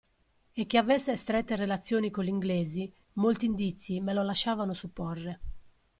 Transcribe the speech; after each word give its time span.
E 0.51 0.65
che 0.65 0.79
avesse 0.79 1.15
strette 1.15 1.55
relazioni 1.55 2.09
con 2.09 2.23
gli 2.23 2.27
inglesi, 2.27 2.91
molti 3.13 3.45
indizi 3.45 4.01
me 4.01 4.13
lo 4.15 4.23
lasciavano 4.23 4.73
supporre. 4.73 5.39